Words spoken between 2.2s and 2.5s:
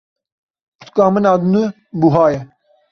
ye.